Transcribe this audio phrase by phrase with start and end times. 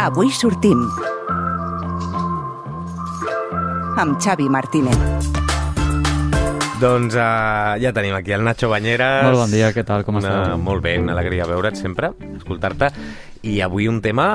[0.00, 0.80] Avui sortim
[4.00, 5.28] amb Xavi Martínez.
[6.80, 9.26] Doncs uh, ja tenim aquí el Nacho Banyeres.
[9.26, 10.62] Molt bon dia, què tal, com una, esteu?
[10.64, 12.88] Molt bé, una alegria veure't sempre, escoltar-te.
[13.44, 14.30] I avui un tema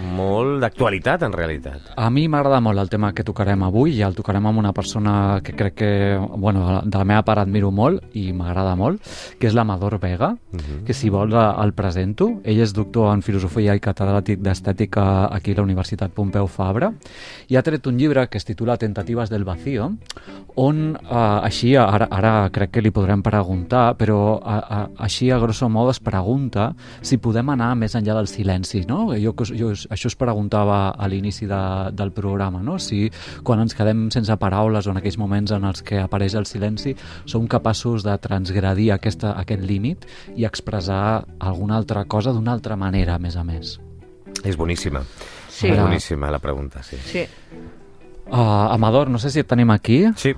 [0.00, 1.92] molt d'actualitat, en realitat.
[1.96, 5.40] A mi m'agrada molt el tema que tocarem avui i el tocarem amb una persona
[5.44, 5.90] que crec que,
[6.36, 9.02] bueno, de la meva part admiro molt i m'agrada molt,
[9.40, 10.84] que és l'Amador Vega, uh -huh.
[10.84, 12.40] que si vols el presento.
[12.44, 16.92] Ell és doctor en filosofia i catedràtic d'estètica aquí a la Universitat Pompeu Fabra
[17.48, 19.96] i ha tret un llibre que es titula Tentatives del vacío,
[20.56, 25.38] on eh, així, ara, ara crec que li podrem preguntar, però a, a, així a
[25.38, 29.14] grosso modo es pregunta si podem anar més enllà del silenci, no?
[29.20, 31.62] Jo, jo això es preguntava a l'inici de,
[31.96, 32.78] del programa, no?
[32.82, 33.06] si
[33.46, 36.94] quan ens quedem sense paraules o en aquells moments en els que apareix el silenci
[37.24, 43.16] som capaços de transgredir aquesta, aquest límit i expressar alguna altra cosa d'una altra manera,
[43.16, 43.78] a més a més.
[44.44, 45.02] És boníssima.
[45.48, 45.70] Sí.
[45.70, 46.98] És boníssima la pregunta, sí.
[47.06, 47.24] Sí.
[48.26, 50.02] Uh, Amador, no sé si et tenim aquí.
[50.18, 50.34] Sí.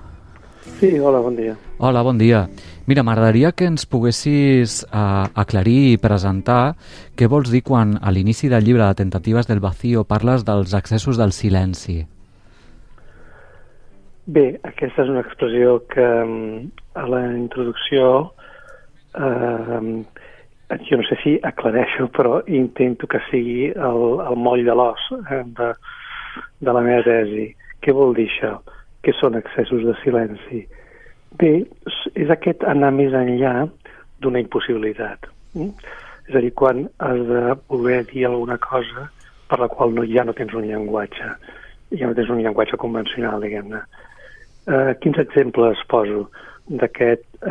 [0.76, 1.56] Sí, hola, bon dia.
[1.78, 2.44] Hola, bon dia.
[2.86, 6.76] Mira, m'agradaria que ens poguessis uh, aclarir i presentar
[7.18, 11.18] què vols dir quan a l'inici del llibre de Tentatives del Vacío parles dels accessos
[11.18, 11.98] del silenci.
[14.28, 18.08] Bé, aquesta és una expressió que a la introducció
[19.16, 20.04] eh,
[20.88, 25.44] jo no sé si aclareixo, però intento que sigui el, el moll de l'os eh,
[25.56, 25.70] de,
[26.60, 27.48] de la meva tesi.
[27.80, 28.58] Què vol dir això?
[29.04, 30.64] Què són accessos de silenci?
[31.38, 31.52] Bé,
[32.18, 33.68] és aquest anar més enllà
[34.22, 35.28] d'una impossibilitat.
[35.54, 35.70] Mm?
[36.28, 39.06] És a dir, quan has de voler dir alguna cosa
[39.48, 41.30] per la qual no, ja no tens un llenguatge,
[41.96, 43.80] ja no tens un llenguatge convencional, diguem-ne.
[44.68, 46.26] Uh, quins exemples poso
[46.68, 47.46] d'aquests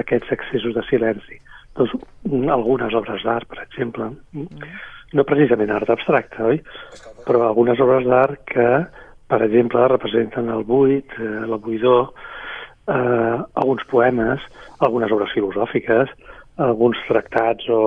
[0.00, 1.36] aquest, accessos de silenci?
[1.76, 1.92] Doncs
[2.52, 4.72] algunes obres d'art, per exemple, mm.
[5.16, 6.62] no precisament art abstracte, oi?
[7.26, 8.68] Però algunes obres d'art que,
[9.32, 12.10] per exemple, representen el buit, eh, la buidor,
[12.84, 14.44] eh, alguns poemes,
[14.84, 16.12] algunes obres filosòfiques,
[16.60, 17.80] alguns tractats o,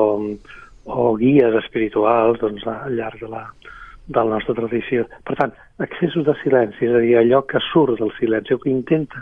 [0.90, 3.44] o guies espirituals doncs, al llarg de la,
[4.08, 5.06] de la nostra tradició.
[5.30, 5.54] Per tant,
[5.86, 9.22] accessos de silenci, és a dir, allò que surt del silenci, o que intenta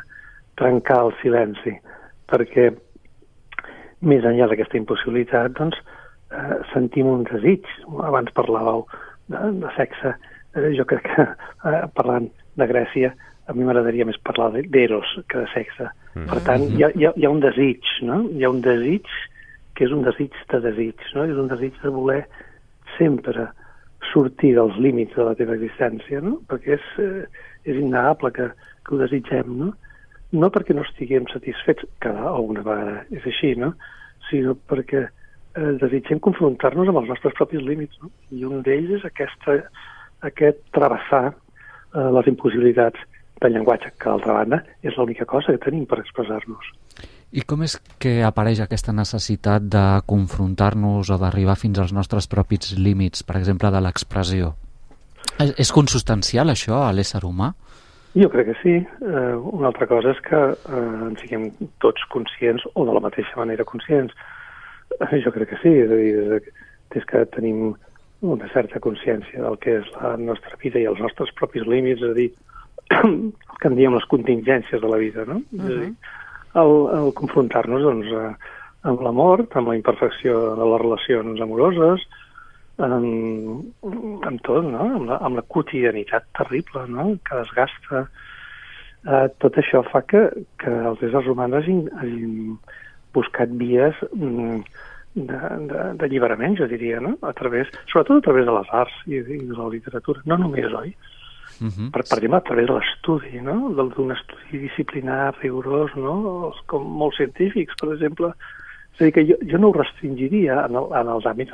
[0.60, 1.76] trencar el silenci,
[2.32, 2.70] perquè
[4.08, 5.76] més enllà d'aquesta impossibilitat, doncs,
[6.32, 7.68] eh, sentim un desig.
[8.00, 8.86] Abans parlàveu
[9.28, 10.16] de, de sexe.
[10.56, 11.28] Eh, jo crec que,
[11.70, 13.14] eh, parlant de Grècia,
[13.48, 15.90] a mi m'agradaria més parlar d'eros que de sexe.
[16.14, 16.28] Mm.
[16.30, 18.22] Per tant, hi ha, hi, ha, hi ha un desig, no?
[18.32, 19.10] Hi ha un desig
[19.76, 21.26] que és un desig de desig, no?
[21.26, 22.22] És un desig de voler
[22.98, 23.48] sempre
[24.12, 26.38] sortir dels límits de la teva existència, no?
[26.50, 27.26] Perquè és, eh,
[27.66, 28.50] és innegable que,
[28.86, 29.74] que ho desitgem, no?
[30.34, 33.74] No perquè no estiguem satisfets, que alguna vegada és així, no?
[34.30, 38.14] Sinó perquè eh, desitgem confrontar-nos amb els nostres propis límits, no?
[38.32, 39.60] I un d'ells és aquesta,
[40.30, 43.00] aquest travessar eh, les impossibilitats
[43.42, 46.72] del llenguatge, que d'altra banda és l'única cosa que tenim per expressar-nos.
[47.34, 52.76] I com és que apareix aquesta necessitat de confrontar-nos o d'arribar fins als nostres propis
[52.78, 54.54] límits, per exemple, de l'expressió?
[55.42, 57.54] És, és consustancial això a l'ésser humà?
[58.14, 58.76] Jo crec que sí.
[58.78, 61.50] Eh, una altra cosa és que eh, en siguem
[61.82, 64.14] tots conscients o de la mateixa manera conscients.
[65.00, 67.74] Eh, jo crec que sí, és a dir, des, de, des que tenim
[68.24, 72.10] una certa consciència del que és la nostra vida i els nostres propis límits, és
[72.10, 72.30] a dir,
[73.04, 75.42] el que en diem les contingències de la vida, no?
[75.52, 75.70] Uh -huh.
[75.70, 75.94] És a dir,
[76.64, 78.12] el, el confrontar-nos doncs,
[78.84, 82.04] amb la mort, amb la imperfecció de les relacions amoroses,
[82.78, 83.64] amb,
[84.28, 84.84] amb tot, no?
[84.98, 87.18] amb, la, amb la quotidianitat terrible no?
[87.26, 88.08] que desgasta.
[89.04, 90.24] Eh, tot això fa que,
[90.62, 92.58] que els éssers humans hagin, hagin
[93.14, 94.62] buscat vies mm,
[95.14, 97.18] d'alliberament, jo diria, no?
[97.22, 100.24] a través, sobretot a través de les arts i, i de la literatura.
[100.30, 100.96] No només, oi?
[101.62, 101.92] Uh -huh.
[101.92, 103.70] per, per exemple, a través de l'estudi, no?
[103.70, 106.54] d'un estudi disciplinar, rigorós, no?
[106.66, 108.34] com molts científics, per exemple.
[108.94, 111.54] És a dir, que jo, jo no ho restringiria en, el, en els àmbits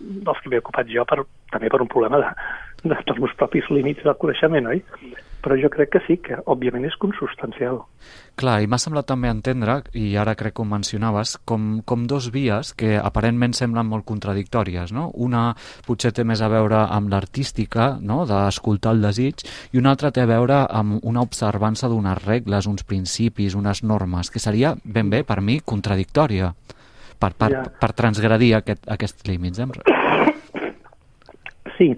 [0.00, 2.30] dels que m'he ocupat jo, per, també per un problema de,
[2.82, 4.82] de, dels meus propis límits del coneixement, oi?
[5.42, 7.80] Però jo crec que sí, que òbviament és consustancial.
[8.38, 12.30] Clar, i m'ha semblat també entendre, i ara crec que ho mencionaves, com, com dos
[12.34, 15.08] vies que aparentment semblen molt contradictòries, no?
[15.14, 15.52] Una
[15.86, 20.26] potser té més a veure amb l'artística, no?, d'escoltar el desig, i una altra té
[20.26, 25.22] a veure amb una observança d'unes regles, uns principis, unes normes, que seria, ben bé,
[25.26, 26.52] per mi, contradictòria
[27.18, 27.64] per, per, ja.
[27.80, 29.58] per transgredir aquest, aquests límits.
[29.58, 29.66] Eh?
[31.76, 31.92] Sí.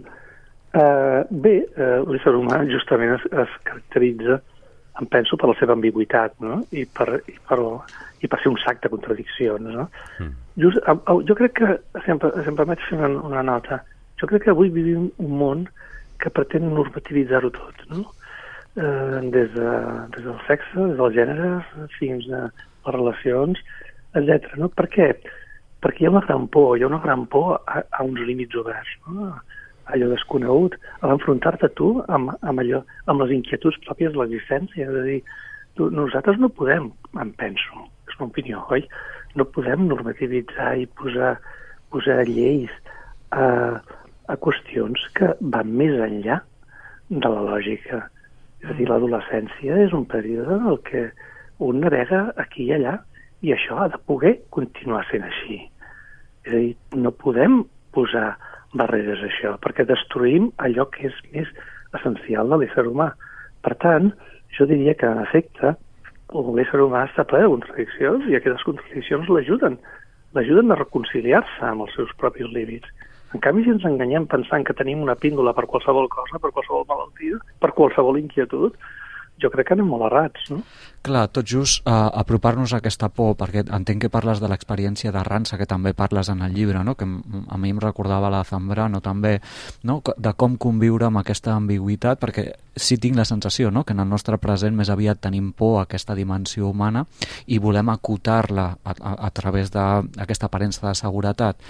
[0.71, 4.39] Uh, bé, uh, l'ésser humà justament es, es caracteritza
[5.01, 6.61] em penso per la seva ambigüitat, no?
[6.77, 7.59] I per, i per,
[8.21, 9.87] i per ser un sac de contradiccions, no?
[10.21, 10.33] Mm.
[10.61, 10.81] Just,
[11.29, 13.81] jo crec que, sempre, em permets fer una, una nota,
[14.21, 15.69] jo crec que avui vivim un món
[16.21, 18.05] que pretén normativitzar-ho tot, no?
[18.77, 19.71] Eh, des, de,
[20.17, 21.53] des del sexe, des del gènere,
[21.97, 23.63] fins a les relacions,
[24.21, 24.53] etc.
[24.61, 24.69] No?
[24.75, 25.09] Per què?
[25.81, 28.59] Perquè hi ha una gran por, hi ha una gran por a, a uns límits
[28.61, 29.33] oberts, no?
[29.95, 34.89] Allò desconegut, a l'enfrontar-te tu amb, amb, allò, amb les inquietuds pròpies de l'existència.
[34.89, 35.21] És a dir,
[35.79, 36.91] tu, nosaltres no podem,
[37.23, 38.87] em penso, és una opinió, oi?
[39.39, 41.37] No podem normativitzar i posar,
[41.95, 42.73] posar lleis
[43.31, 43.45] a,
[44.31, 46.41] a qüestions que van més enllà
[47.11, 48.05] de la lògica.
[48.61, 51.09] És a dir, l'adolescència és un període en el que
[51.65, 52.99] un navega aquí i allà
[53.47, 55.61] i això ha de poder continuar sent així.
[56.45, 57.63] És a dir, no podem
[57.95, 58.35] posar
[58.77, 61.49] barreres això, perquè destruïm allò que és més
[61.99, 63.11] essencial de l'ésser humà.
[63.65, 64.11] Per tant,
[64.57, 65.75] jo diria que, en efecte,
[66.31, 69.79] l'ésser humà està ple de contradiccions i aquestes contradiccions l'ajuden,
[70.37, 72.87] l'ajuden a reconciliar-se amb els seus propis límits.
[73.35, 76.87] En canvi, si ens enganyem pensant que tenim una píndola per qualsevol cosa, per qualsevol
[76.89, 78.75] malaltia, per qualsevol inquietud,
[79.43, 80.61] jo crec que anem molt errats, no?
[81.01, 85.23] Clar, tot just uh, apropar-nos a aquesta por, perquè entenc que parles de l'experiència de
[85.25, 86.95] Rança, que també parles en el llibre, no?
[86.95, 89.39] que a mi em recordava la Zambrano també,
[89.89, 90.03] no?
[90.05, 93.85] de com conviure amb aquesta ambigüitat, perquè sí tinc la sensació no?
[93.85, 97.05] que en el nostre present més aviat tenim por a aquesta dimensió humana
[97.47, 101.61] i volem acotar-la a, a, a través d'aquesta aparença de seguretat.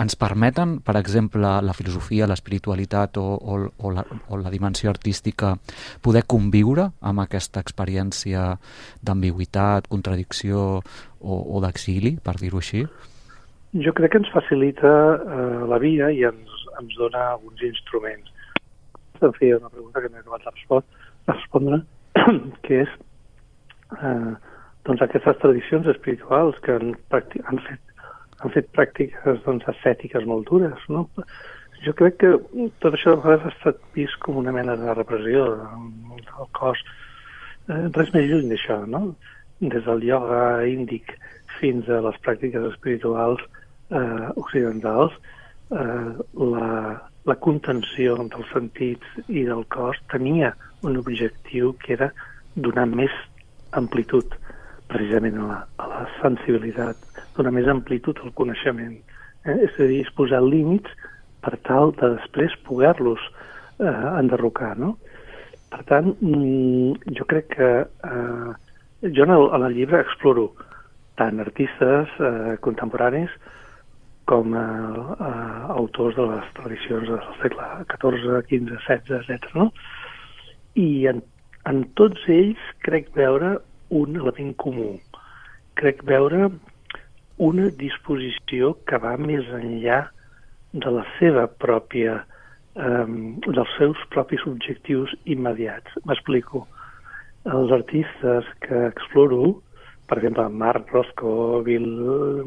[0.00, 5.54] Ens permeten, per exemple, la filosofia, l'espiritualitat o, o, o, la, o la dimensió artística
[6.02, 8.54] poder conviure amb aquesta experiència
[9.04, 12.84] d'ambigüitat, contradicció o, o d'exili, per dir-ho així?
[13.84, 18.30] Jo crec que ens facilita eh, la vida i ens, ens dona alguns instruments.
[19.28, 20.80] Em feia una pregunta que m'he acabat de
[21.26, 21.80] de respondre
[22.66, 22.94] que és
[24.02, 24.34] eh,
[24.84, 27.94] doncs aquestes tradicions espirituals que han, han, fet,
[28.42, 30.88] han fet pràctiques doncs, ascètiques molt dures.
[30.92, 31.06] No?
[31.84, 32.32] Jo crec que
[32.80, 36.80] tot això de vegades ha estat vist com una mena de repressió del cos
[37.68, 39.06] eh, res més lluny d'això, no?
[39.60, 41.16] Des del ioga índic
[41.58, 43.42] fins a les pràctiques espirituals
[43.90, 45.16] eh, occidentals,
[45.72, 46.12] eh,
[46.52, 46.68] la,
[47.28, 50.52] la contenció dels sentits i del cos tenia
[50.84, 52.10] un objectiu que era
[52.54, 53.12] donar més
[53.72, 54.36] amplitud
[54.92, 57.00] precisament a la, a la sensibilitat,
[57.36, 58.98] donar més amplitud al coneixement.
[59.44, 59.56] Eh?
[59.66, 60.92] És a dir, és posar límits
[61.44, 63.24] per tal de després poder-los
[63.80, 64.94] eh, enderrocar, no?
[65.72, 68.52] Per tant, mm, jo crec que eh,
[69.02, 70.52] jo en el, en el llibre exploro
[71.18, 73.32] tant artistes eh, contemporanis
[74.30, 74.60] com eh,
[75.18, 79.54] eh, autors de les tradicions del segle XIV, XV, XVI, etc.
[79.54, 79.70] No?
[80.80, 81.22] I en,
[81.70, 83.58] en tots ells crec veure
[83.94, 84.94] un element comú.
[85.78, 86.48] Crec veure
[87.42, 90.04] una disposició que va més enllà
[90.74, 93.06] de la seva pròpia eh,
[93.46, 95.98] dels seus propis objectius immediats.
[96.06, 96.66] M'explico.
[97.44, 99.60] Els artistes que exploro,
[100.08, 101.90] per exemple, Marc Roscoe, Bill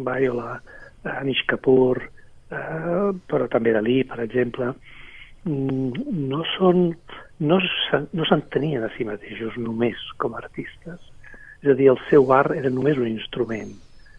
[0.08, 0.58] Viola,
[1.18, 2.02] Anish Kapoor,
[2.52, 4.74] eh, però també Dalí, per exemple,
[5.46, 6.92] mm, no són
[7.40, 7.60] no,
[8.26, 11.12] s'entenien a si mateixos només com a artistes.
[11.62, 13.74] És a dir, el seu art era només un instrument.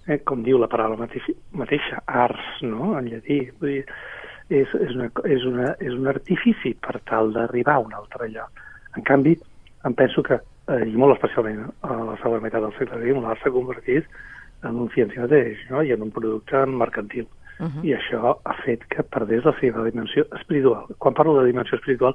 [0.08, 0.20] Eh?
[0.26, 3.40] Com diu la paraula mateixa, arts, no?, en llatí.
[3.60, 3.84] Vull dir,
[4.48, 8.62] és, és, una, és, una, és un artifici per tal d'arribar a un altre lloc.
[8.96, 9.36] En canvi,
[9.86, 10.40] em penso que,
[10.72, 14.08] eh, i molt especialment a la segona meitat del segle XX, l'art s'ha convertit
[14.66, 15.82] en un ciència mateix no?
[15.86, 17.28] i en un producte mercantil.
[17.58, 17.84] Uh -huh.
[17.84, 20.86] I això ha fet que perdés la seva dimensió espiritual.
[20.98, 22.14] Quan parlo de dimensió espiritual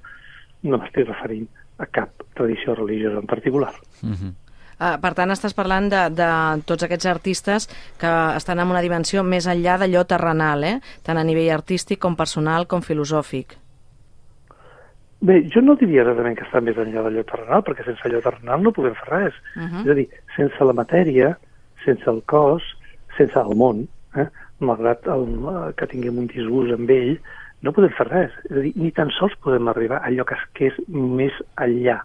[0.64, 1.48] no m'estic referint
[1.78, 3.74] a cap tradició religiosa en particular.
[4.02, 4.34] Uh -huh.
[4.74, 6.30] Uh, per tant, estàs parlant de, de
[6.66, 7.68] tots aquests artistes
[8.02, 10.80] que estan en una dimensió més enllà d'allò terrenal, eh?
[11.04, 13.58] tant a nivell artístic com personal com filosòfic.
[15.24, 18.66] Bé, jo no diria realment que està més enllà d'allò terrenal, perquè sense allò terrenal
[18.66, 19.34] no podem fer res.
[19.56, 19.84] Uh -huh.
[19.86, 21.38] És a dir, sense la matèria,
[21.86, 22.64] sense el cos,
[23.18, 24.28] sense el món, eh?
[24.66, 25.26] Malgrat el,
[25.80, 27.16] que tinguem un disgust amb ell,
[27.64, 28.34] no podem fer res.
[28.50, 31.36] És a dir, ni tan sols podem arribar a allò que és, que és més
[31.64, 32.00] enllà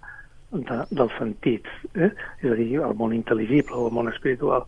[0.52, 2.10] de, dels sentits, eh?
[2.42, 4.66] és a dir, el món intel·ligible o el món espiritual.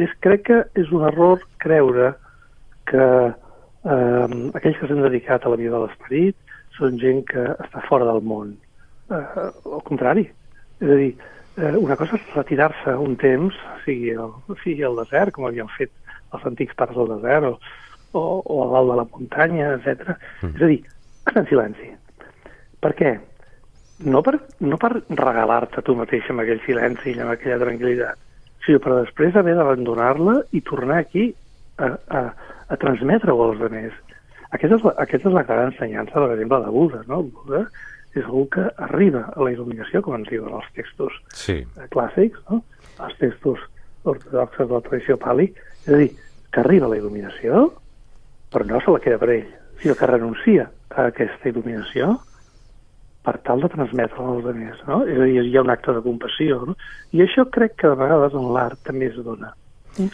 [0.00, 2.14] És, crec que és un error creure
[2.90, 7.84] que eh, aquells que s'han dedicat a la vida de l'esperit són gent que està
[7.88, 8.56] fora del món.
[9.12, 10.26] Eh, al contrari.
[10.80, 11.12] És a dir,
[11.60, 13.54] eh, una cosa és retirar-se un temps,
[13.84, 15.92] sigui el, sigui el desert, com havien fet
[16.34, 17.58] els antics pares del desert, o,
[18.18, 20.16] o, o a dalt de la muntanya, etc.
[20.42, 20.54] Mm.
[20.56, 20.80] És a dir,
[21.38, 21.92] en silenci.
[22.84, 23.14] Per què?
[24.04, 28.18] no per, no per regalar-te tu mateix amb aquell silenci i amb aquella tranquil·litat,
[28.66, 31.28] sinó per després haver d'abandonar-la i tornar aquí
[31.78, 32.22] a, a,
[32.68, 33.94] a transmetre-ho als altres.
[34.50, 37.02] Aquesta és, la, aquesta és la gran ensenyança, per exemple, de Buda.
[37.10, 37.22] No?
[37.26, 37.64] Buda
[38.14, 41.60] és algú que arriba a la il·luminació, com ens diuen els textos Sí.
[41.62, 42.60] eh, clàssics, no?
[43.02, 43.62] els textos
[44.04, 45.48] ortodoxes de la tradició pali,
[45.86, 46.10] és a dir,
[46.52, 47.64] que arriba la il·luminació,
[48.52, 49.48] però no se la queda per ell,
[49.82, 52.14] sinó que renuncia a aquesta il·luminació
[53.24, 55.00] per tal de transmetre-la als altres, no?
[55.08, 56.74] És a dir, hi ha un acte de compassió, no?
[57.16, 59.54] I això crec que de vegades en l'art també es dona.
[59.98, 60.10] Mm?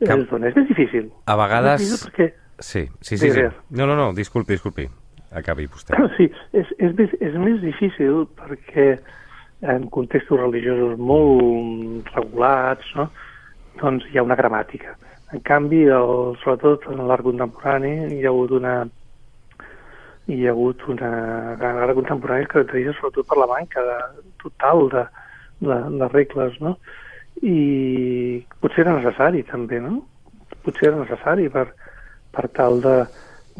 [0.00, 0.48] Que- Es dona.
[0.48, 1.10] És més difícil.
[1.26, 1.82] A vegades...
[1.82, 3.30] És difícil perquè Sí, sí, sí.
[3.32, 3.42] sí.
[3.70, 4.84] No, no, no, disculpi, disculpi.
[5.32, 5.96] Acabi vostè.
[6.16, 8.98] Sí, és, és, més, és més difícil perquè
[9.62, 13.10] en contextos religiosos molt regulats, no?
[13.80, 14.96] doncs hi ha una gramàtica.
[15.32, 18.74] En canvi, el, sobretot en l'art contemporani, hi ha hagut una
[20.30, 21.10] hi ha hagut una
[21.60, 23.98] l'art contemporani es caracteritza sobretot per la manca de,
[24.42, 25.04] total de,
[25.60, 26.76] de, de regles, no?
[27.42, 30.00] I potser era necessari també, no?
[30.64, 31.68] Potser era necessari per,
[32.34, 32.96] per tal de,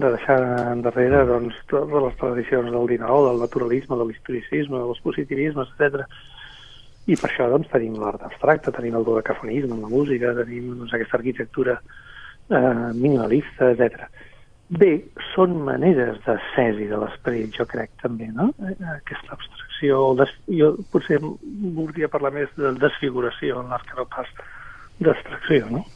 [0.00, 0.38] de deixar
[0.72, 6.06] endarrere doncs, totes les tradicions del 19, del naturalisme, de l'historicisme, dels positivismes, etc.
[7.10, 10.94] I per això doncs, tenim l'art abstracte, tenim el dodecafonisme en la música, tenim doncs,
[10.96, 14.08] aquesta arquitectura eh, minimalista, etc.
[14.70, 14.90] Bé,
[15.32, 18.52] són maneres de cesi de l'esperit, jo crec, també, no?
[18.62, 20.34] Eh, Aquesta abstracció, des...
[20.58, 24.30] jo potser voldria parlar més de desfiguració en l'art que no pas
[25.00, 25.86] d'abstracció, no?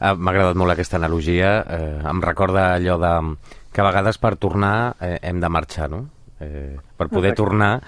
[0.00, 1.64] Ah, M'ha agradat molt aquesta analogia.
[1.68, 3.14] Eh, em recorda allò de
[3.72, 6.04] que a vegades per tornar eh, hem de marxar, no?
[6.40, 7.42] Eh, per poder Exacte.
[7.42, 7.82] tornar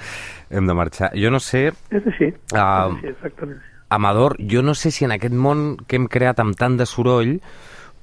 [0.50, 1.10] hem de marxar.
[1.18, 2.88] Jo no sé, És així, Ah.
[2.90, 3.60] és així exactament.
[3.88, 7.40] Amador, jo no sé si en aquest món que hem creat amb tant de soroll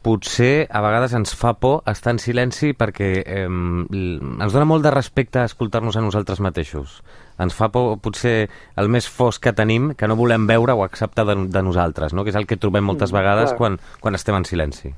[0.03, 4.91] potser a vegades ens fa por estar en silenci perquè eh, ens dona molt de
[4.91, 7.01] respecte a escoltar-nos a nosaltres mateixos.
[7.41, 11.25] Ens fa por potser el més fosc que tenim que no volem veure o acceptar
[11.25, 12.23] de, de nosaltres, no?
[12.23, 13.57] que és el que trobem moltes Mm, vegades clar.
[13.57, 14.93] quan, quan estem en silenci.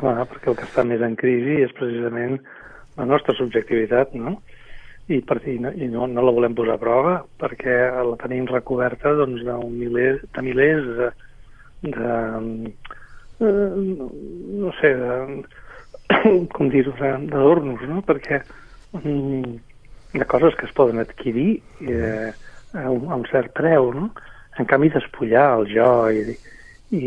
[0.00, 2.40] Clar, perquè el que està més en crisi és precisament
[2.98, 4.40] la nostra subjectivitat, no?
[5.08, 7.74] I, per, i, no, i no, no la volem posar a prova perquè
[8.06, 11.08] la tenim recoberta doncs, d'un miler, de milers de,
[11.90, 12.72] de,
[13.40, 13.70] eh,
[14.62, 15.42] no sé, de,
[16.54, 18.02] com dir-ho, de- d'adornos, no?
[18.06, 18.40] Perquè
[18.92, 19.56] mm,
[20.20, 22.32] ha coses que es poden adquirir eh,
[22.74, 24.10] a, un, a un cert preu, no?
[24.60, 26.36] En canvi, despullar el jo i,
[26.92, 27.02] i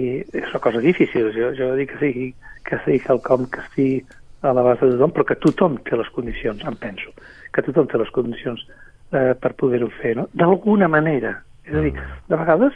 [0.50, 1.36] són coses difícils.
[1.38, 2.30] Jo, jo dic que sigui,
[2.66, 4.00] que sigui quelcom que estigui
[4.42, 7.14] a l'abast de tothom, però que tothom té les condicions, em penso,
[7.54, 8.66] que tothom té les condicions
[9.14, 10.28] eh, per poder-ho fer, no?
[10.38, 11.38] D'alguna manera.
[11.66, 11.94] És a dir,
[12.30, 12.76] de vegades,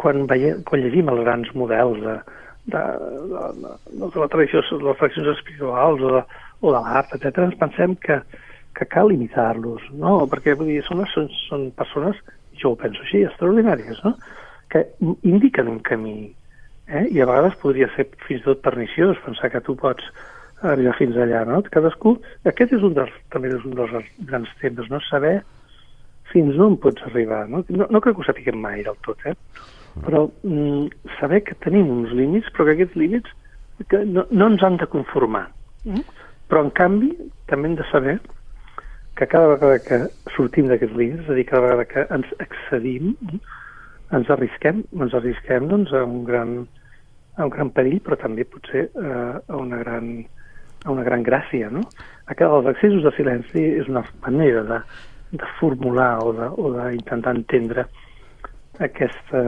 [0.00, 2.14] quan, veiem, quan llegim els grans models de,
[2.72, 2.84] de,
[3.32, 6.22] de, de, de la tradició, de les tradicions espirituals o de,
[6.60, 8.20] o de l'art, etc., ens pensem que,
[8.76, 10.20] que cal imitar-los, no?
[10.30, 12.18] Perquè vull dir, són, són, són persones,
[12.60, 14.14] jo ho penso així, extraordinàries, no?
[14.70, 14.84] Que
[15.26, 16.18] indiquen un camí,
[16.88, 17.06] eh?
[17.10, 20.06] i a vegades podria ser fins i tot perniciós pensar que tu pots
[20.62, 21.62] arribar fins allà, no?
[21.72, 22.14] Cadascú,
[22.48, 25.00] aquest és un dels, també és un dels grans temes, no?
[25.08, 25.40] Saber
[26.30, 27.64] fins on pots arribar, no?
[27.68, 29.34] No, no crec que ho sapiguem mai del tot, eh?
[30.04, 33.32] Però mm, saber que tenim uns límits, però que aquests límits
[33.90, 35.48] que no, no ens han de conformar.
[35.88, 36.04] Mm?
[36.50, 37.10] Però, en canvi,
[37.50, 38.18] també hem de saber
[39.20, 39.98] que cada vegada que
[40.32, 43.12] sortim d'aquests límits, és a dir, cada vegada que ens excedim,
[44.16, 46.54] ens arrisquem, ens arrisquem doncs, a un gran,
[47.36, 50.12] a un gran perill, però també potser eh, a una gran
[50.84, 51.82] a una gran gràcia, no?
[52.32, 54.78] Els accessos de silenci és una manera de,
[55.36, 56.32] de formular o
[56.72, 57.84] d'intentar entendre
[58.80, 59.42] aquesta,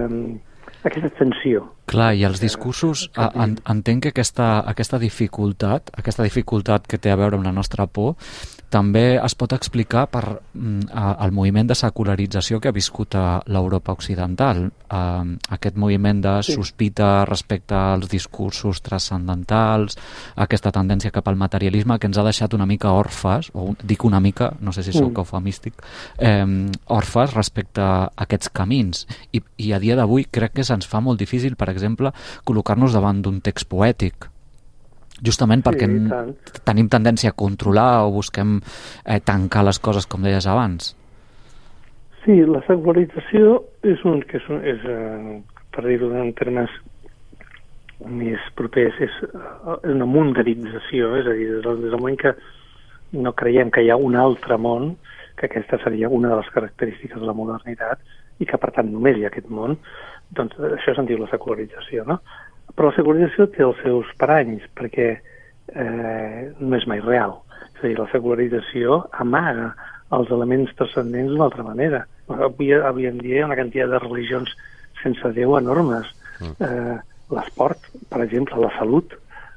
[0.84, 1.64] aquesta tensió.
[1.88, 7.16] Clar, i els discursos, en, entenc que aquesta, aquesta dificultat, aquesta dificultat que té a
[7.20, 8.18] veure amb la nostra por,
[8.72, 10.22] també es pot explicar per
[10.54, 14.70] mm, a- el moviment de secularització que ha viscut a l'Europa occidental.
[14.88, 16.54] Eh, aquest moviment de Sí.
[16.56, 19.98] sospita respecte als discursos transcendentals,
[20.36, 24.04] aquesta tendència cap al materialisme que ens ha deixat una mica orfes, o un- dic
[24.04, 25.18] una mica, no sé si sóc Mm.
[25.20, 25.74] eufemístic,
[26.18, 29.06] eh, orfes respecte a aquests camins.
[29.32, 32.12] I, i a dia d'avui crec que se'ns fa molt difícil, per exemple,
[32.44, 34.30] col·locar-nos davant d'un text poètic
[35.24, 36.32] justament perquè tant.
[36.66, 40.94] tenim tendència a controlar o busquem eh, tancar les coses, com deies abans.
[42.22, 45.36] Sí, la secularització és un, que és, un, és eh,
[45.74, 46.70] per dir-ho en termes
[48.06, 52.18] més propers, és, eh, és una mundarització, és a dir, des del, des del moment
[52.20, 52.34] que
[53.12, 54.96] no creiem que hi ha un altre món,
[55.36, 58.00] que aquesta seria una de les característiques de la modernitat,
[58.38, 59.76] i que, per tant, només hi ha aquest món,
[60.36, 62.20] doncs això se'n diu la secularització, no?
[62.76, 67.38] Però la secularització té els seus paranys, perquè eh, no és mai real.
[67.74, 69.72] És a dir, la secularització amaga
[70.16, 72.04] els elements transcendents d'una altra manera.
[72.32, 74.52] Avui, avui en dia hi ha una quantitat de religions
[75.02, 76.08] sense Déu enormes.
[76.40, 76.54] Mm.
[76.68, 77.00] Eh,
[77.32, 79.14] L'esport, per exemple, la salut,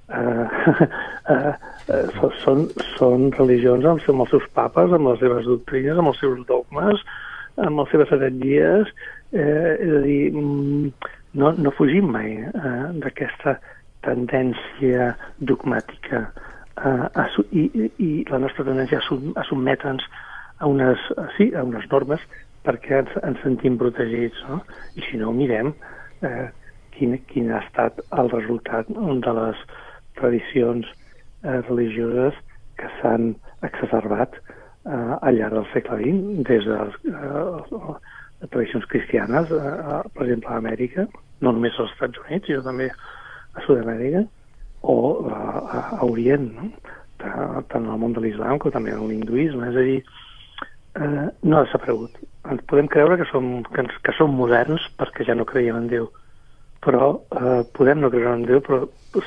[0.08, 0.46] eh,
[1.34, 1.54] eh,
[1.92, 6.22] eh, són, són religions amb, amb els seus papes, amb les seves doctrines, amb els
[6.24, 7.04] seus dogmes,
[7.66, 8.94] amb les seves heretgies,
[9.36, 13.58] eh, és a dir, mm, no, no fugim mai eh, d'aquesta
[14.06, 17.66] tendència dogmàtica eh, a, i,
[18.00, 20.06] i la nostra tendència a, sum, a sotmetre'ns
[20.64, 21.02] a unes,
[21.38, 22.24] sí, a unes normes
[22.66, 24.40] perquè ens, ens sentim protegits.
[24.50, 24.62] No?
[24.98, 25.74] I si no, mirem
[26.26, 26.48] eh,
[26.96, 29.64] quin, quin ha estat el resultat de les
[30.20, 30.88] tradicions
[31.44, 32.38] eh, religioses
[32.80, 33.34] que s'han
[33.68, 40.26] exacerbat eh, al llarg del segle XX, des de les, eh, tradicions cristianes, eh, per
[40.26, 41.08] exemple, a Amèrica,
[41.42, 44.26] no només als Estats Units, sinó també a Sud-amèrica,
[44.86, 44.98] o
[45.32, 46.70] a, a, a Orient, no?
[47.72, 49.72] tant en el món de l'islam com també en l'hinduisme.
[49.72, 49.98] És a dir,
[51.00, 52.20] eh, no ha desaparegut.
[52.52, 55.90] Ens podem creure que som, que, ens, que som moderns perquè ja no creiem en
[55.92, 56.10] Déu,
[56.86, 58.84] però eh, podem no creure en Déu, però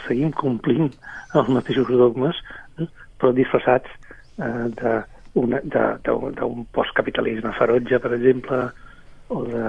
[0.07, 0.93] seguim complint
[1.38, 2.38] els mateixos dogmes,
[2.79, 2.88] eh,
[3.19, 3.91] però disfressats
[4.38, 5.00] eh,
[5.35, 8.62] d'un postcapitalisme ferotge, per exemple,
[9.29, 9.67] o de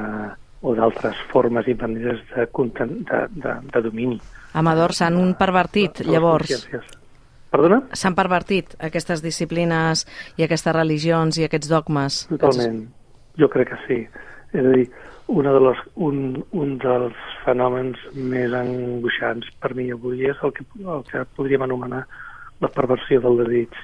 [0.61, 4.19] o d'altres formes i maneres de, de, de, de domini.
[4.59, 6.65] Amador, s'han pervertit, llavors.
[7.49, 7.81] Perdona?
[7.97, 10.05] S'han pervertit aquestes disciplines
[10.37, 12.23] i aquestes religions i aquests dogmes?
[12.29, 12.83] Totalment.
[13.39, 13.99] Jo crec que sí.
[14.53, 14.85] És a dir,
[15.29, 20.65] una de les, un, un dels fenòmens més angoixants per mi avui és el que,
[20.81, 22.03] el que podríem anomenar
[22.61, 23.77] la perversió del desig.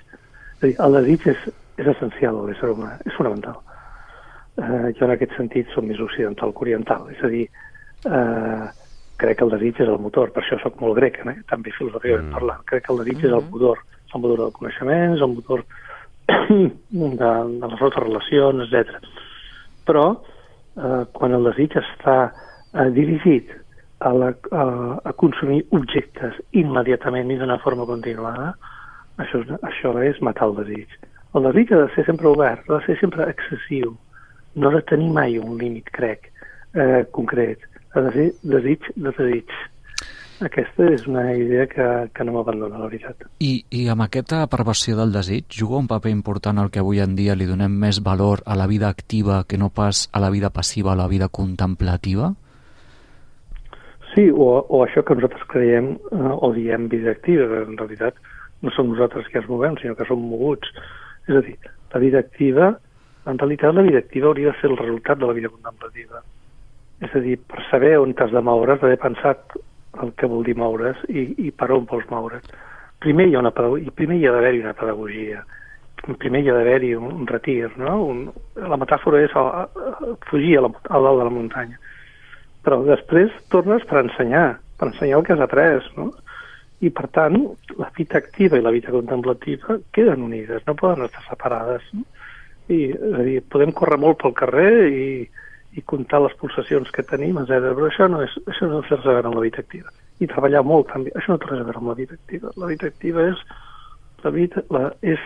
[0.57, 1.47] És a dir, el desig és,
[1.81, 3.61] és essencial a l'ésser humà, és fonamental.
[4.55, 7.43] Eh, jo en aquest sentit som més occidental que oriental, és a dir,
[8.07, 8.67] eh,
[9.19, 11.35] crec que el desig és el motor, per això sóc molt grec, eh?
[11.49, 12.37] també filosòficament mm.
[12.37, 12.63] parlant.
[12.69, 13.27] Crec que el desig mm -hmm.
[13.27, 15.65] és el motor, és el motor del coneixement, és el motor
[16.29, 18.95] de, de les nostres relacions, etc.
[19.85, 20.05] Però
[20.77, 22.31] eh, quan el desig està
[22.73, 23.51] eh, dirigit
[23.99, 24.63] a, la, a,
[25.03, 28.55] a consumir objectes immediatament i d'una forma continuada,
[29.17, 30.87] això, això és matar el desig.
[31.35, 33.95] El desig ha de ser sempre obert, ha de ser sempre excessiu,
[34.55, 36.31] no ha de tenir mai un límit, crec,
[36.73, 37.63] eh, concret
[37.95, 39.55] ha de ser desig de desig.
[40.43, 43.23] Aquesta és una idea que, que no m'abandona, la veritat.
[43.39, 47.15] I, I amb aquesta perversió del desig juga un paper important al que avui en
[47.15, 50.51] dia li donem més valor a la vida activa que no pas a la vida
[50.51, 52.33] passiva, a la vida contemplativa?
[54.11, 58.19] Sí, o, o això que nosaltres creiem eh, o diem vida activa, en realitat
[58.63, 60.67] no som nosaltres que ens movem, sinó que som moguts.
[61.29, 61.55] És a dir,
[61.93, 62.73] la vida activa,
[63.25, 66.21] en realitat la vida activa hauria de ser el resultat de la vida contemplativa
[67.03, 69.57] és a dir, per saber on t'has de moure's, d'haver pensat
[70.03, 72.47] el que vol dir moure's i, i per on vols moure's.
[73.03, 75.43] Primer hi ha, una primer hi ha d'haver-hi una pedagogia,
[76.21, 77.97] primer hi ha d'haver-hi un, un retir, no?
[78.11, 78.21] Un,
[78.55, 81.79] la metàfora és a, a, fugir a, la, a dalt de la muntanya.
[82.65, 84.47] Però després tornes per ensenyar,
[84.79, 86.13] per ensenyar el que has après, no?
[86.83, 87.37] I, per tant,
[87.79, 91.83] la vida activa i la vida contemplativa queden unides, no poden estar separades.
[91.95, 92.03] No?
[92.71, 95.07] I, és a dir, podem córrer molt pel carrer i,
[95.77, 97.69] i comptar les pulsacions que tenim, etc.
[97.77, 99.93] Però això no, és, això no té res a veure amb la vida activa.
[100.23, 102.53] I treballar molt també, això no té res a veure amb la vida activa.
[102.61, 103.45] La vida activa és
[104.25, 105.21] la vida, la, és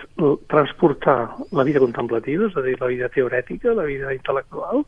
[0.52, 1.20] transportar
[1.56, 4.84] la vida contemplativa, és a dir, la vida teorètica, la vida intel·lectual.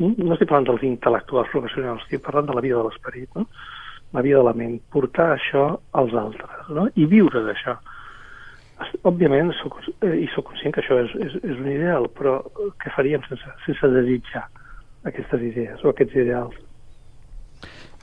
[0.00, 0.16] Mm?
[0.24, 3.46] No estic parlant dels intel·lectuals professionals, estic parlant de la vida de l'esperit, no?
[4.16, 6.88] la vida de la ment, portar això als altres no?
[6.98, 7.76] i viure d'això.
[9.08, 12.38] Òbviament, soc, eh, i sóc conscient que això és, és, és un ideal, però
[12.80, 14.46] què faríem sense, sense desitjar?
[15.04, 16.58] aquestes idees o aquests ideals.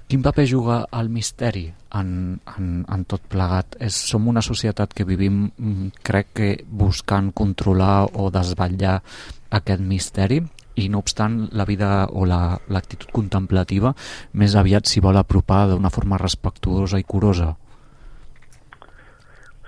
[0.08, 1.66] Quin paper juga el misteri
[2.00, 2.10] en,
[2.56, 3.76] en, en tot plegat?
[3.84, 9.02] És, som una societat que vivim, mm, crec que buscant controlar o desvetllar
[9.60, 10.40] aquest misteri
[10.80, 13.94] i no obstant la vida o l'actitud la, contemplativa
[14.32, 17.56] més aviat s'hi vol apropar d'una forma respectuosa i curosa.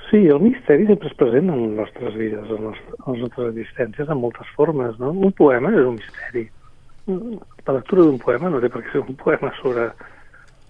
[0.09, 3.51] Sí, el misteri sempre és present en les nostres vides, en les, en les nostres
[3.51, 4.97] existències, en moltes formes.
[5.01, 5.11] No?
[5.13, 6.47] Un poema és un misteri
[7.09, 9.89] la lectura d'un poema no té per què ser un poema sobre,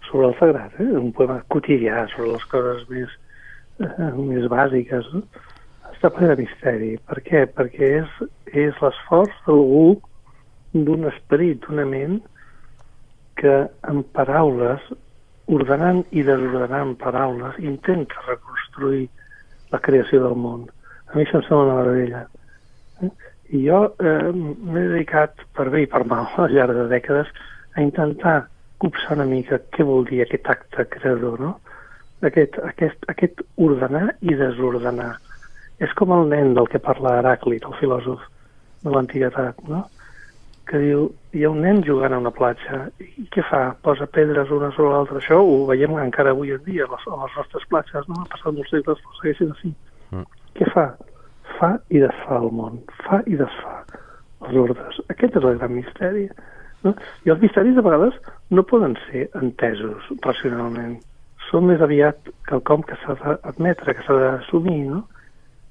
[0.07, 0.89] sobre el sagrat, eh?
[0.99, 3.15] un poema quotidià, sobre les coses més,
[3.83, 5.11] eh, més bàsiques.
[5.15, 5.23] No?
[5.93, 6.93] Està ple de misteri.
[7.09, 7.45] Per què?
[7.57, 8.17] Perquè és,
[8.53, 9.99] és l'esforç d'algú,
[10.73, 12.19] d'un esperit, d'una ment,
[13.39, 13.55] que
[13.89, 14.83] en paraules,
[15.49, 19.07] ordenant i desordenant paraules, intenta reconstruir
[19.73, 20.67] la creació del món.
[21.09, 22.25] A mi això em sembla una meravella.
[23.03, 23.11] Eh?
[23.57, 27.31] I jo eh, m'he dedicat, per bé i per mal, al llarg de dècades,
[27.75, 28.37] a intentar
[28.79, 31.55] copsar una mica què vol dir aquest acte creador, no?
[32.25, 35.13] Aquest, aquest, aquest ordenar i desordenar.
[35.79, 38.25] És com el nen del que parla Heràclit, el filòsof
[38.83, 39.85] de l'antiguitat, no?
[40.69, 43.61] Que diu, hi ha un nen jugant a una platja, i què fa?
[43.85, 45.17] Posa pedres una sobre l'altra.
[45.17, 48.19] Això ho veiem encara avui en dia a les, a les nostres platges, no?
[48.21, 49.71] Ha passat molts segles, però segueixin així.
[50.13, 50.27] Mm.
[50.59, 50.85] Què fa?
[51.57, 52.77] Fa i desfà el món,
[53.07, 53.75] fa i desfà
[54.45, 54.99] els ordres.
[55.11, 56.27] Aquest és el gran misteri.
[56.85, 56.93] No?
[57.25, 58.19] I els misteris de vegades
[58.53, 60.99] no poden ser entesos racionalment.
[61.49, 65.01] Són més aviat quelcom que s'ha d'admetre, que s'ha d'assumir, no?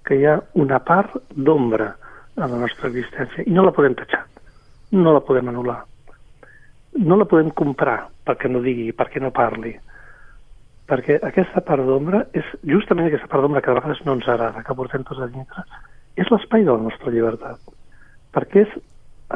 [0.05, 1.93] que hi ha una part d'ombra
[2.39, 4.25] a la nostra existència i no la podem tatxar
[4.93, 5.83] no la podem anul·lar.
[7.05, 9.75] No la podem comprar perquè no digui, perquè no parli.
[10.89, 14.65] Perquè aquesta part d'ombra és justament aquesta part d'ombra que a vegades no ens agrada,
[14.65, 15.65] que portem tots a dintre,
[16.17, 17.61] és l'espai de la nostra llibertat.
[18.35, 18.79] Perquè és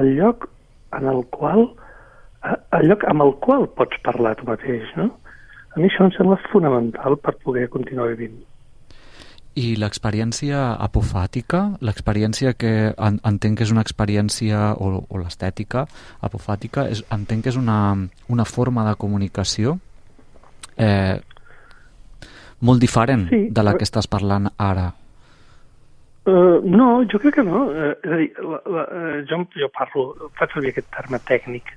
[0.01, 0.49] el lloc
[0.97, 1.69] en el qual
[2.43, 5.11] el lloc amb el qual pots parlar tu mateix, no?
[5.73, 8.41] A mi això em sembla fonamental per poder continuar vivint.
[9.55, 15.85] I l'experiència apofàtica, l'experiència que en, entenc que és una experiència, o, o l'estètica
[16.25, 17.77] apofàtica, és, entenc que és una,
[18.33, 19.77] una forma de comunicació
[20.81, 21.21] eh,
[22.62, 24.93] molt diferent Sí, de la que estàs parlant ara.
[26.23, 27.65] Uh, no, jo crec que no.
[27.67, 30.05] Uh, és a dir, la, la, uh, jo, jo parlo,
[30.38, 31.73] faig servir aquest terme tècnic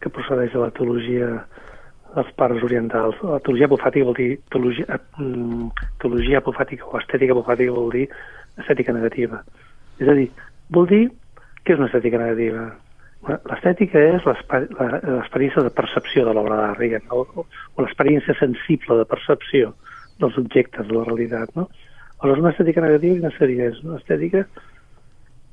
[0.00, 1.28] que procedeix de la teologia
[2.14, 3.18] dels pares orientals.
[3.26, 5.68] La teologia apofàtica vol dir teologia, uh,
[6.02, 8.06] teologia apofàtica o estètica apofàtica vol dir
[8.62, 9.42] estètica negativa.
[10.00, 10.30] És a dir,
[10.74, 11.04] vol dir
[11.64, 12.66] què és una estètica negativa?
[13.24, 17.44] L'estètica és l'experiència de percepció de l'obra d'art, diguem, o, o,
[17.80, 19.72] l'experiència sensible de percepció
[20.20, 21.70] dels objectes de la realitat, no?
[22.20, 23.70] Aleshores, una estètica negativa quina seria?
[23.72, 24.44] És una estètica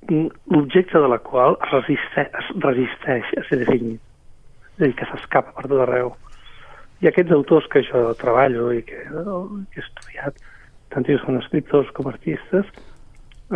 [0.10, 4.04] mm, l'objecte de la qual es resisteix, es resisteix a ser definit.
[4.76, 6.12] És a dir, que s'escapa per tot arreu.
[7.02, 10.38] I aquests autors que jo treballo i que, que he estudiat,
[10.94, 12.68] tant ells com escriptors com artistes,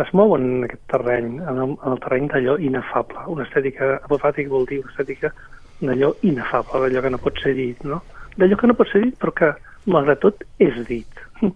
[0.02, 3.22] es mouen en aquest terreny, en el, en el terreny d'allò inefable.
[3.32, 5.30] Una estètica apofàtica vol dir una estètica
[5.80, 8.02] d'allò inefable, d'allò que no pot ser dit, no?
[8.36, 9.52] D'allò que no pot ser dit però que,
[9.86, 11.24] malgrat tot, és dit.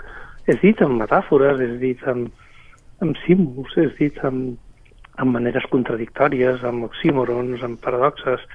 [0.51, 2.31] és dit amb metàfores, és dit amb,
[3.05, 4.57] amb símbols, és dit amb,
[5.21, 8.47] amb maneres contradictòries, amb oxímorons, amb paradoxes,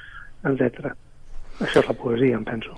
[0.49, 0.95] etc.
[1.61, 2.73] Això és la poesia, em penso.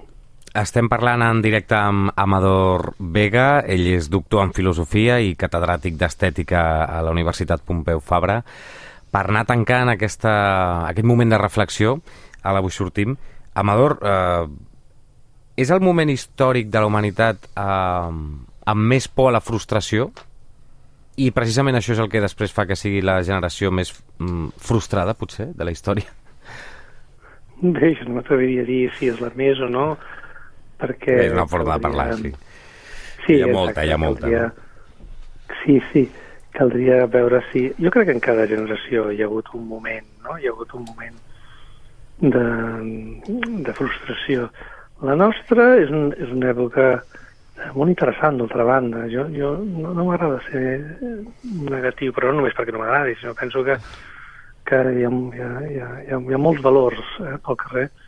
[0.58, 6.62] Estem parlant en directe amb Amador Vega, ell és doctor en filosofia i catedràtic d'estètica
[6.90, 8.40] a la Universitat Pompeu Fabra.
[9.14, 10.34] Per anar tancant aquesta,
[10.88, 12.00] aquest moment de reflexió,
[12.42, 13.14] a l'avui sortim,
[13.54, 14.50] Amador, eh,
[15.62, 18.18] és el moment històric de la humanitat eh,
[18.74, 20.10] amb més por a la frustració?
[21.22, 25.14] I precisament això és el que després fa que sigui la generació més mm, frustrada,
[25.14, 26.10] potser, de la història.
[27.62, 29.92] Bé, jo no m'atreviria a dir si és la més o no,
[30.82, 31.18] perquè...
[31.28, 32.34] és una forma de parlar, sí.
[33.26, 34.48] Sí, Hi ha molta, hi ha molta, Caldria...
[35.64, 36.04] Sí, sí,
[36.56, 37.68] caldria veure si...
[37.82, 40.38] Jo crec que en cada generació hi ha hagut un moment, no?
[40.40, 41.18] Hi ha hagut un moment
[42.24, 42.44] de,
[43.68, 44.50] de frustració.
[45.06, 46.88] La nostra és, un, és una època
[47.76, 49.06] molt interessant, d'altra banda.
[49.12, 50.66] Jo, jo no, no m'agrada ser
[51.44, 53.78] negatiu, però no només perquè no m'agradi, sinó penso que,
[54.68, 57.60] que hi, ha, hi, ha, hi, ha, hi, ha, hi ha molts valors eh, pel
[57.64, 58.07] carrer, eh,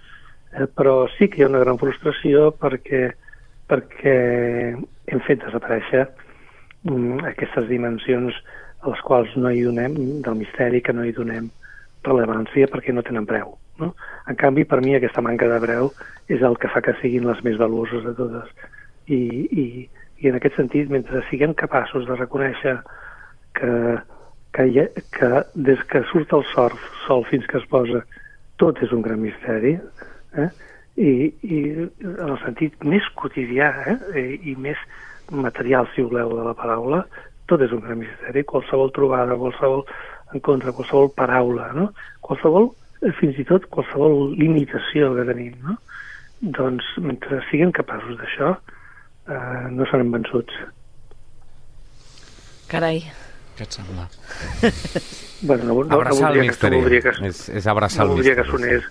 [0.76, 3.10] però sí que hi ha una gran frustració perquè,
[3.70, 4.16] perquè
[4.74, 6.06] hem fet desaparèixer
[6.88, 8.36] mm, aquestes dimensions
[8.82, 11.50] a les quals no hi donem, del misteri, que no hi donem
[12.06, 13.58] rellevància perquè no tenen preu.
[13.80, 13.94] No?
[14.28, 15.92] En canvi, per mi, aquesta manca de preu
[16.32, 18.52] és el que fa que siguin les més valuoses de totes.
[19.08, 19.66] I, i,
[20.20, 22.78] i en aquest sentit, mentre siguem capaços de reconèixer
[23.60, 23.74] que,
[24.56, 25.30] que, ha, que
[25.70, 28.04] des que surt el sol, sol fins que es posa,
[28.62, 29.78] tot és un gran misteri,
[30.38, 30.50] eh?
[31.00, 31.12] I,
[31.48, 33.96] i en el sentit més quotidià eh?
[34.20, 34.80] I, i més
[35.32, 37.04] material, si voleu, de la paraula,
[37.50, 38.44] tot és un gran misteri.
[38.50, 39.86] Qualsevol trobada, qualsevol
[40.36, 41.90] encontre, qualsevol paraula, no?
[42.26, 45.56] qualsevol, eh, fins i tot qualsevol limitació que tenim.
[45.66, 45.78] No?
[46.60, 48.54] Doncs mentre siguem capaços d'això,
[49.30, 50.62] eh, no serem vençuts.
[52.70, 53.04] Carai.
[53.60, 54.06] Què et sembla?
[55.42, 57.02] Bueno, no, no, no Abraçar el voldria que, no misteri.
[57.04, 58.80] que, És, és abraçar no el voldria que misteri.
[58.80, 58.86] sonés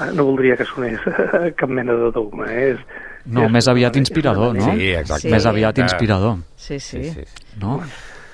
[0.00, 1.04] eh, no voldria que sonés
[1.60, 2.48] cap mena de dogma.
[2.52, 2.70] Eh?
[2.72, 2.80] És,
[3.24, 4.64] No, és més aviat inspirador, no?
[4.76, 5.22] Sí, exacte.
[5.28, 5.32] Sí.
[5.32, 7.02] Més aviat inspirador, Sí, sí.
[7.04, 7.78] Sí, sí, no?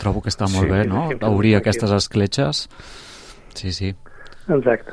[0.01, 1.05] Trobo que està molt Sí, bé, no?
[1.29, 1.59] Obrir sí.
[1.61, 2.65] aquestes escletxes.
[3.55, 3.93] Sí, sí.
[4.49, 4.93] Exacte.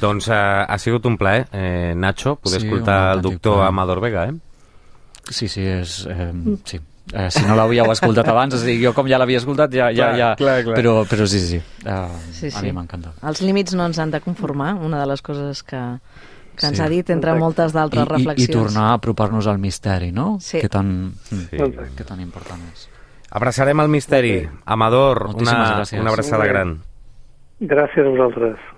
[0.00, 0.34] Doncs eh,
[0.68, 3.68] ha sigut un plaer, eh, Nacho, poder Sí, escoltar el doctor plaer.
[3.68, 4.34] Amador Vega, eh?
[5.30, 6.06] Sí, sí, és...
[6.10, 6.32] Eh,
[6.64, 6.80] sí.
[7.12, 9.88] Eh, si no l'havíeu escoltat abans, és a dir, jo com ja l'havia escoltat, ja...
[9.90, 10.76] ja, Clar, ja clar, clar.
[10.76, 11.58] Però, però sí, sí.
[11.84, 12.66] Uh, Sí, A sí.
[12.66, 13.14] mi m'encanta.
[13.26, 15.80] Els límits no ens han de conformar, una de les coses que,
[16.54, 16.82] que ens Sí.
[16.84, 17.40] ha dit, entre Exacte.
[17.42, 18.54] moltes I, d'altres i, I reflexions.
[18.60, 20.36] tornar a apropar-nos al misteri, no?
[20.40, 20.60] Sí.
[20.60, 20.92] Que tan,
[21.30, 21.58] mm, Sí.
[21.96, 22.86] Que tan important és.
[23.32, 24.48] Abraçarem el misteri.
[24.66, 26.00] Amador, Moltíssimes una, gràcies.
[26.00, 26.78] una abraçada gran.
[27.60, 28.60] Gràcies a vosaltres.